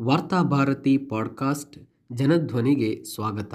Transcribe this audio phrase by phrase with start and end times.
[0.00, 1.78] Varthabharati podcast
[2.12, 3.54] ಜನಧ್ವನಿಗೆ ಸ್ವಾಗತ.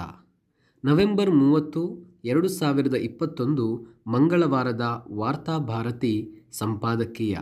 [0.84, 7.36] November ಮೂವತ್ತು, ಎರಡು ಸಾವಿರದ ಇಪ್ಪತ್ತೊಂದು ಮಂಗಳವಾರದ ವಾರ್ತಾಭಾರತಿ ಸಂಪಾದಕೀಯ.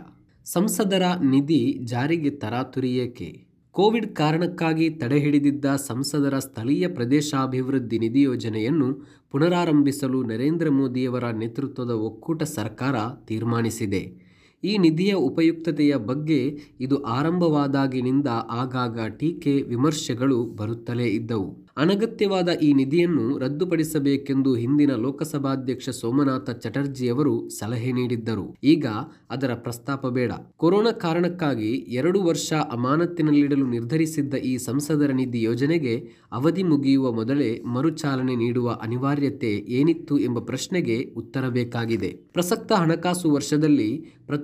[0.44, 11.24] ಸಂಸದರ ನಿಧಿ ಜಾರಿಗೆ ತರಾತುರಿಯೇಕೆ ಕೋವಿಡ್ ಕಾರಣಕ್ಕಾಗಿ ತಡೆಹಿಡಿದಿದ್ದ ಸಂಸದರ ಸ್ಥಳೀಯ ಪ್ರದೇಶಾಭಿವೃದ್ಧಿ ನಿಧಿ ಯೋಜನೆಯನ್ನು ಪುನರಾರಂಭಿಸಲು ನರೇಂದ್ರ ಮೋದಿಯವರ
[11.24, 12.94] ನೇತೃತ್ವದ ಒಕ್ಕೂಟ ಸರ್ಕಾರ
[13.26, 14.31] ತೀರ್ಮಾನಿಸಿದೆ.
[14.62, 16.40] ಈ ನಿಧಿಯ ಉಪಯುಕ್ತತೆಯ ಬಗ್ಗೆ
[16.80, 21.48] ಇದು ಆರಂಭವಾದಾಗಿನಿಂದ ಆಗಾಗ ಟೀಕೆ ವಿಮರ್ಶೆಗಳು ಬರುತ್ತಲೇ ಇದ್ದವು.
[21.76, 28.56] ಅನಗತ್ಯವಾದ ಈ ನಿಧಿಯನ್ನು ರದ್ದುಪಡಿಸಬೇಕೆಂದು ಹಿಂದಿನ ಲೋಕಸಭಾಧ್ಯಕ್ಷ ಸೋಮನಾಥ ಚಟರ್ಜಿಯವರು ಸಲಹೆ ನೀಡಿದ್ದರು.
[28.64, 28.86] ಈಗ
[29.30, 30.32] ಅದರ ಪ್ರಸ್ತಾಪ ಬೇಡ.
[30.56, 35.94] ಕೊರೋನಾ ಕಾರಣಕ್ಕಾಗಿ ಎರಡು ವರ್ಷ ಅಮಾನತ್ತಿನಲ್ಲಿಡಲು ನಿರ್ಧರಿಸಿದ್ದ ಈ ಸಂಸದರ ನಿಧಿ ಯೋಜನೆಗೆ
[36.32, 43.90] ಅವಧಿ ಮುಗಿಯುವ ಮೊದಲೇ ಮರುಚಾಲನೆ ನೀಡುವ ಅನಿವಾರ್ಯತೆ ಏನಿತ್ತು ಎಂಬ ಪ್ರಶ್ನೆಗೆ ಉತ್ತರ ಬೇಕಾಗಿದೆ ಪ್ರಸಕ್ತ ಹಣಕಾಸು ವರ್ಷದಲ್ಲಿ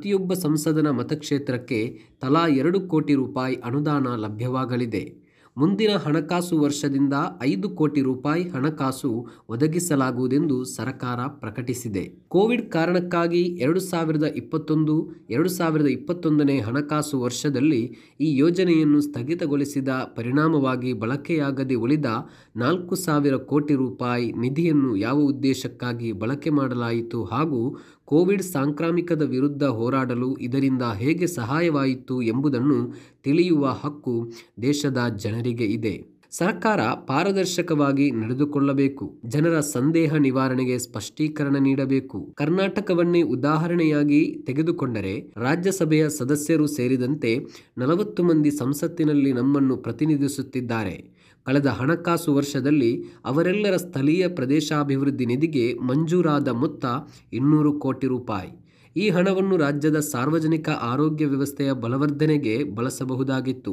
[0.09, 1.79] ಪ್ರತಿಯೊಬ್ಬ ಸಂಸದನ ಮತಕ್ಷೇತ್ರಕ್ಕೆ
[2.21, 5.27] ತಲಾ ಎರಡು ಕೋಟಿ ರೂಪಾಯಿ ಅನುದಾನ ಲಭ್ಯವಾಗಲಿದೆ.
[5.61, 9.10] ಮುಂದಿನ ಹಣಕಾಸು ವರ್ಷದಿಂದ ಐದು ಕೋಟಿ ರೂಪಾಯಿ ಹಣಕಾಸು
[9.49, 12.02] ಒದಗಿಸಲಾಗುವುದೆಂದು ಸರ್ಕಾರ ಪ್ರಕಟಿಸಿದೆ.
[12.29, 14.97] ಕೋವಿಡ್ ಕಾರಣಕ್ಕಾಗಿ ಎರಡು ಸಾವಿರದ ಇಪ್ಪತ್ತೊಂದು,
[15.30, 17.82] ಎರಡು ಸಾವಿರದ ಇಪ್ಪತ್ತೊಂದನೇ ಹಣಕಾಸು ವರ್ಷದಲ್ಲಿ
[18.21, 22.10] ಈ ಯೋಜನೆಯನ್ನು ಸ್ಥಗಿತಗೊಳಿಸಿದ ಪರಿಣಾಮವಾಗಿ ಬಳಕೆಯಾಗದೆ ಉಳಿದ
[22.57, 27.63] ನಾಲ್ಕು ಸಾವಿರ ಕೋಟಿ ರೂಪಾಯಿ ನಿಧಿಯನ್ನು ಯಾವ ಉದ್ದೇಶಕ್ಕಾಗಿ ಬಳಕೆ ಮಾಡಲಾಯಿತು ಹಾಗೂ
[28.04, 32.79] ಕೋವಿಡ್ ಸಾಂಕ್ರಾಮಿಕದ ವಿರುದ್ಧ ಹೋರಾಡಲು ಇದರಿಂದ ಹೇಗೆ ಸಹಾಯವಾಯಿತು ಎಂಬುದನ್ನು
[33.25, 34.15] ತಿಳಿಯುವ ಹಕ್ಕು
[34.63, 36.18] ದೇಶದ ಜನರಿಗೆ ಇದೆ.
[36.30, 39.21] ಸರ್ಕಾರ ಪಾರದರ್ಶಕವಾಗಿ ನಡೆದುಕೊಳ್ಳಬೇಕು.
[39.27, 42.35] ಜನರ ಸಂದೇಹ ನಿವಾರಣೆಗೆ ಸ್ಪಷ್ಟೀಕರಣ ನೀಡಬೇಕು.
[42.37, 47.38] ಕರ್ನಾಟಕವನ್ನೇ ಉದಾಹರಣೆಯಾಗಿ ತೆಗೆದುಕೊಂಡರೆ ರಾಜ್ಯಸಭೆಯ ಸದಸ್ಯರು ಸೇರಿದಂತೆ
[47.79, 51.19] ನಲವತ್ತು ಮಂದಿ ಸಂಸತ್ತಿನಲ್ಲಿ ನಮ್ಮನ್ನು ಪ್ರತಿನಿಧಿಸುತ್ತಿದ್ದಾರೆ.
[51.46, 56.85] ಕಳೆದ ಹಣಕಾಸು ವರ್ಷದಲ್ಲಿ ಅವರೆಲ್ಲರ ಸ್ಥಳೀಯ ಪ್ರದೇಶಾಭಿವೃದ್ಧಿ ನಿಧಿಗೆ ಮಂಜೂರಾದ ಮೊತ್ತ
[57.32, 58.68] ಇನ್ನೂರು ಕೋಟಿ ರೂಪಾಯಿ.
[58.97, 63.73] ಈ ಹಣವನ್ನು ರಾಜ್ಯದ ಸಾರ್ವಜನಿಕ ಆರೋಗ್ಯ ವ್ಯವಸ್ಥೆಯ ಬಲವರ್ಧನೆಗೆ ಬಳಸಬಹುದಾಗಿತ್ತು.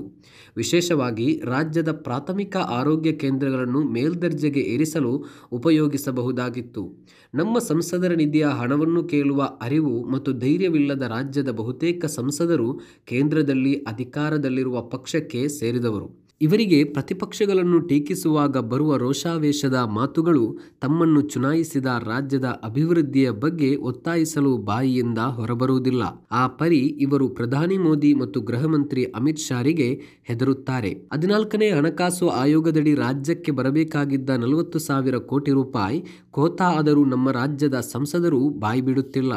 [0.58, 7.06] ವಿಶೇಷವಾಗಿ ರಾಜ್ಯದ ಪ್ರಾಥಮಿಕ ಆರೋಗ್ಯ ಕೇಂದ್ರಗಳನ್ನು ಮೇಲ್ದರ್ಜೆಗೆ ಏರಿಸಲು ಉಪಯೋಗಿಸಬಹುದಾಗಿತ್ತು.
[7.36, 16.25] ನಮ್ಮ ಸಂಸದರ ನಿಧಿಯ ಹಣವನ್ನು ಕೇಳುವ ಅರಿವು ಮತ್ತು ಧೈರ್ಯವಿಲ್ಲದ ರಾಜ್ಯದ ಬಹುತೇಕ ಸಂಸದರು ಕೇಂದ್ರದಲ್ಲಿ ಅಧಿಕಾರದಲ್ಲಿರುವ ಪಕ್ಷಕ್ಕೆ ಸೇರಿದವರು.
[16.42, 26.04] ಇವರಿಗೆ ಪ್ರತಿಪಕ್ಷಗಳನ್ನು ಟೀಕಿಸುವಾಗ ಬರುವ ರೋಷಾವೇಶದ ಮಾತುಗಳು ತಮ್ಮನ್ನು ಚುನಾಯಿಸಿದ ರಾಜ್ಯದ ಅಭಿವೃದ್ಧಿಯ ಬಗ್ಗೆ ಒತ್ತಾಯಿಸಲು ಬಾಯಿಯಿಂದ ಹೊರಬರುವುದಿಲ್ಲ.
[26.32, 29.90] ಆ ಪರಿ ಇವರು ಪ್ರಧಾನಿ ಮೋದಿ ಮತ್ತು ಗೃಹ ಮಂತ್ರಿ ಅಮಿತ್ ಶಾರಿಗೆ
[30.24, 30.92] ಹೆದರುತ್ತಾರೆ.
[31.14, 39.34] ಹದಿನಾಲ್ಕನೇ ಹಣಕಾಸು ಆಯೋಗದಡಿ ರಾಜ್ಯಕ್ಕೆ ಬರಬೇಕಾಗಿದ್ದ ನಲವತ್ತು ಸಾವಿರ ಕೋಟಿ ರೂಪಾಯಿ, ಕೋತಾ ಆದರೂ ನಮ್ಮ ರಾಜ್ಯದ ಸಂಸದರು ಬಾಯ್ಬಿಡುತ್ತಿಲ್ಲ.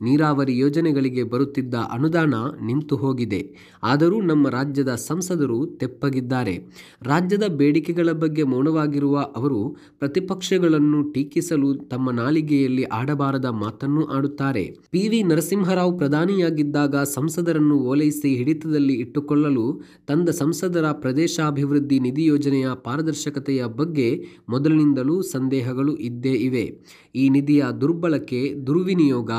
[0.00, 3.40] ನೀರಾವರಿ ಯೋಜನೆಗಳಿಗೆ ಬರುತ್ತಿದ್ದ ಅನುದಾನ ನಿಂತು ಹೋಗಿದೆ.
[3.82, 6.54] ಆದರೂ ನಮ್ಮ ರಾಜ್ಯದ ಸಂಸದರು ತೆಪ್ಪಗಿದ್ದಾರೆ.
[7.02, 14.64] ರಾಜ್ಯದ ಬೇಡಿಕೆಗಳ ಬಗ್ಗೆ ಮೌನವಾಗಿರುವ ಅವರು ಪ್ರತಿಪಕ್ಷಗಳನ್ನು ಟೀಕಿಸಲು ತಮ್ಮ ನಾಲಿಗೆಯಲ್ಲಿ ಆಡಬಾರದ ಮಾತನ್ನು ಆಡುತ್ತಾರೆ.
[14.90, 15.08] ಪಿ.
[15.08, 15.22] ವಿ.
[15.22, 19.66] ನರಸಿಂಹರಾವ್ ಪ್ರಧಾನಿಯಾಗಿದ್ದಾಗ ಸಂಸದರನ್ನು ಓಲೈಸಿ ಹಿಡಿತದಲ್ಲಿ ಇಟ್ಟುಕೊಳ್ಳಲು
[20.06, 24.08] ತಂದ ಸಂಸದರ ಪ್ರದೇಶಾಭಿವೃದ್ಧಿ ನಿಧಿ ಯೋಜನೆಯ ಪಾರದರ್ಶಕತೆಯ ಬಗ್ಗೆ
[24.48, 26.64] ಮೊದಲಿನಿಂದಲೂ ಸಂದೇಹಗಳು ಇದ್ದೇ ಇವೆ.
[27.14, 29.30] ಈ ನಿಧಿಯ ದುರ್ಬಳಕೆ, ದುರ್ವಿನಿಯೋಗ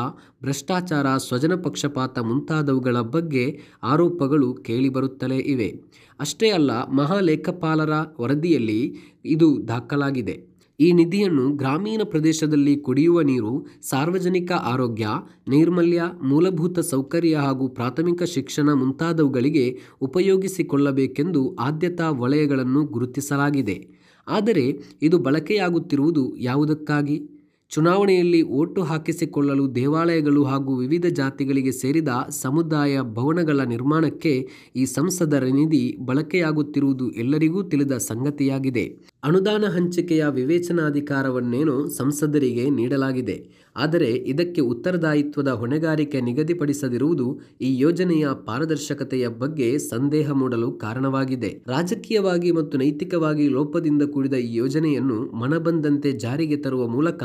[0.43, 5.81] ಭ್ರಷ್ಟಾಚಾರ, ಸ್ವಜನ ಪಕ್ಷಪಾತ ಮುಂತಾದವುಗಳ ಬಗ್ಗೆ ಆರೋಪಗಳು ಕೇಳಿಬರುತ್ತಲೇ ಇವೆ.
[6.19, 7.89] ಅಷ್ಟೇ ಅಲ್ಲ, ಮಹಾಲೇಖಪಾಲರ
[8.21, 10.51] ವರದಿಯಲ್ಲಿ ಇದು ದಾಖಲಾಗಿದೆ.
[10.79, 15.07] ಈ ನಿಧಿಯನ್ನು ಗ್ರಾಮೀಣ ಪ್ರದೇಶದಲ್ಲಿ ಕುಡಿಯುವ ನೀರು, ಸಾರ್ವಜನಿಕ ಆರೋಗ್ಯ,
[15.47, 23.87] ನೈರ್ಮಲ್ಯ, ಮೂಲಭೂತ ಸೌಕರ್ಯ ಹಾಗೂ ಪ್ರಾಥಮಿಕ ಶಿಕ್ಷಣ ಮುಂತಾದವುಗಳಿಗೆ ಉಪಯೋಗಿಸಿಕೊಳ್ಳಬೇಕೆಂದು ಆದ್ಯತಾ ವಲಯಗಳನ್ನು ಗುರುತಿಸಲಾಗಿದೆ.
[24.27, 24.65] ಆದರೆ
[25.01, 27.40] ಇದು ಬಳಕೆಯಾಗುತ್ತಿರುವುದು ಯಾವುದಕ್ಕಾಗಿ?
[27.71, 34.33] ಚುನಾವಣೆಯಲ್ಲಿ ಓಟು ಹಾಕಿಸಿಕೊಳ್ಳಲು ದೇವಾಲಯಗಳು ಹಾಗೂ ವಿವಿಧ ಜಾತಿಗಳಿಗೆ ಸೇರಿದ ಸಮುದಾಯ ಭವನಗಳ ನಿರ್ಮಾಣಕ್ಕೆ
[34.75, 38.85] ಈ ಸಂಸದರ ನಿಧಿ ಬಳಕೆಯಾಗುತ್ತಿರುವುದು ಎಲ್ಲರಿಗೂ ತಿಳಿದ ಸಂಗತಿಯಾಗಿದೆ.
[39.23, 43.35] ಅನುದಾನ ಹಂಚಿಕೆಯ ವಿವೇಚನಾಧಿಕಾರವನ್ನೇನೋ ಸಂಸದರಿಗೆ ನೀಡಲಾಗಿದೆ.
[43.75, 51.61] ಆದರೆ ಇದಕ್ಕೆ ಉತ್ತರದಾಯಿತ್ವದ ಹೊಣೆಗಾರಿಕೆ ನಿಗದಿಪಡಿಸದಿರುವುದು ಈ ಯೋಜನೆಯ ಪಾರದರ್ಶಕತೆಯ ಬಗ್ಗೆ ಸಂದೇಹ ಮೂಡಲು ಕಾರಣವಾಗಿದೆ.
[51.67, 57.23] ರಾಜಕೀಯವಾಗಿ ಮತ್ತು ನೈತಿಕವಾಗಿ ಲೋಪದಿಂದ ಕೂಡಿದ ಈ ಯೋಜನೆಯನ್ನು ಮನಬಂದಂತೆ ಜಾರಿಗೆ ತರುವ ಮೂಲಕ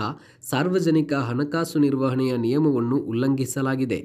[0.50, 4.00] ಸಾರ್ವಜನಿಕ ಹಣಕಾಸು ನಿರ್ವಹಣೆಯ ನಿಯಮವನ್ನು ಉಲ್ಲಂಘಿಸಲಾಗಿದೆ.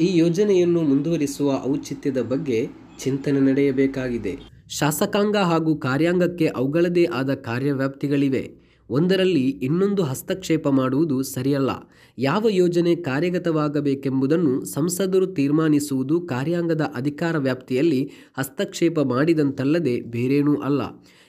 [0.00, 4.53] ಈ ಯೋಜನೆಯನ್ನು ಮುಂದುವರಿಸುವ ಔಚಿತ್ಯದ ಬಗ್ಗೆ ಚಿಂತನೆ ನಡೆಯಬೇಕಾಗಿದೆ.
[4.78, 8.44] ಶಾಸಕಾಂಗ ಹಾಗೂ ಕಾರ್ಯಾಂಗಕ್ಕೆ ಅವುಗಳದೇ ಆದ ಕಾರ್ಯವ್ಯಾಪ್ತಿಗಳಿವೆ.
[8.90, 11.70] ಒಂದರಲ್ಲಿ ಇನ್ನೊಂದು ಹಸ್ತಕ್ಷೇಪ ಮಾಡುವುದು ಸರಿಯಲ್ಲ.
[12.18, 20.82] ಯಾವ ಯೋಜನೆ ಕಾರ್ಯಗತವಾಗಬೇಕೆಂಬುದನ್ನು ಸಂಸದರು ತೀರ್ಮಾನಿಸುವುದು ಕಾರ್ಯಾಂಗದ ಅಧಿಕಾರ ವ್ಯಾಪ್ತಿಯಲ್ಲಿ ಹಸ್ತಕ್ಷೇಪ ಮಾಡಿದಂತಲ್ಲದೆ ಬೇರೇನೂ ಅಲ್ಲ.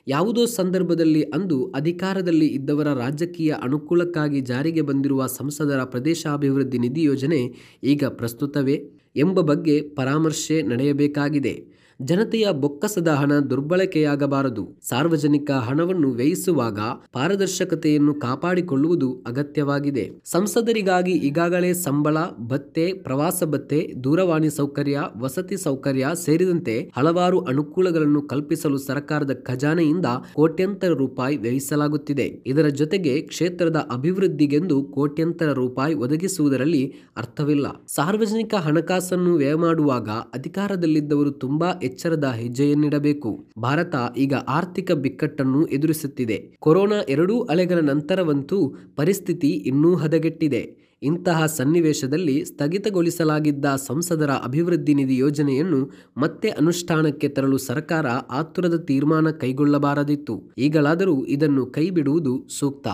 [0.07, 7.41] ಯಾವುದೋ ಸಂದರ್ಭದಲ್ಲಿ ಅಂದು ಅಧಿಕಾರದಲ್ಲಿ ಇದ್ದವರ ರಾಜಕೀಯ ಅನುಕೂಲಕ್ಕಾಗಿ ಜಾರಿಗೆ ಬಂದಿರುವ ಸಂಸದರ ಪ್ರದೇಶಾಭಿವೃದ್ಧಿ ನಿಧಿ ಯೋಜನೆ
[7.83, 8.77] ಈಗ ಪ್ರಸ್ತುತವೇ
[9.15, 11.84] ಎಂಬ ಬಗ್ಗೆ ಪರಾಮರ್ಶೆ ನಡೆಯಬೇಕಾಗಿದೆ.
[12.01, 14.79] ಜನತೆಯ ಬೊಕ್ಕಸದ ಹಣ ದುರ್ಬಳಕೆಯಾಗಬಾರದು.
[14.89, 16.79] ಸಾರ್ವಜನಿಕ ಹಣವನ್ನು ವ್ಯಯಿಸುವಾಗ
[17.13, 20.11] ಪಾರದರ್ಶಕತೆಯನ್ನು ಕಾಪಾಡಿಕೊಳ್ಳುವುದು ಅಗತ್ಯವಾಗಿದೆ.
[20.25, 29.33] ಸಂಸದರಿಗಾಗಿ ಈಗಾಗಲೇ ಸಂಬಳ, ಭತ್ತೆ, ಪ್ರವಾಸ ಭತ್ತೆ, ದೂರವಾಣಿ ಸೌಕರ್ಯ, ವಸತಿ ಸೌಕರ್ಯ ಸೇರಿದಂತೆ ಹಲವಾರು ಅನುಕೂಲಗಳನ್ನು ಕಲ್ಪಿಸಲು ಸರ್ಕಾರದ
[29.33, 32.43] ಖಜಾನೆಯಿಂದ ಕೋಟ್ಯಂತರ ರೂಪಾಯಿ ವ್ಯಯಿಸಲಾಗುತ್ತಿದೆ.
[32.45, 37.65] ಇದರ ಜೊತೆಗೆ ಕ್ಷೇತ್ರದ ಅಭಿವೃದ್ಧಿಗೆಂದು ಕೋಟ್ಯಂತರ ರೂಪಾಯಿ ಒದಗಿಸುವುದರಲ್ಲಿ ಅರ್ಥವಿಲ್ಲ.
[37.87, 43.45] ಸಾರ್ವಜನಿಕ ಹಣಕಾಸನ್ನು ವ್ಯಯ ಮಾಡುವಾಗ ಅಧಿಕಾರದಲ್ಲಿದ್ದವರು ತುಂಬಾ ಎಚ್ಚರದ ಹೆಜ್ಜೆಯನ್ನಿಡಬೇಕು.
[43.59, 46.37] ಭಾರತ ಈಗ ಆರ್ಥಿಕ ಬಿಕ್ಕಟ್ಟನ್ನು ಎದುರಿಸುತ್ತಿದೆ.
[46.59, 50.85] ಕೊರೋನಾ ಎರಡೂ ಅಲೆಗಳ ನಂತರವಂತೂ ಪರಿಸ್ಥಿತಿ ಇನ್ನೂ ಹದಗೆಟ್ಟಿದೆ.
[51.03, 55.81] ಇಂತಹ ಸನ್ನಿವೇಶದಲ್ಲಿ ಸ್ಥಗಿತಗೊಳಿಸಲಾಗಿದ್ದ ಸಂಸದರ ಅಭಿವೃದ್ಧಿ ನಿಧಿ ಯೋಜನೆಯನ್ನು
[56.17, 60.35] ಮತ್ತೆ ಅನುಷ್ಠಾನಕ್ಕೆ ತರಲು ಸರ್ಕಾರ ಆತುರದ ತೀರ್ಮಾನ ಕೈಗೊಳ್ಳಬಾರದಿತ್ತು.
[60.57, 62.87] ಈಗಲಾದರೂ ಇದನ್ನು ಕೈಬಿಡುವುದು ಸೂಕ್ತ.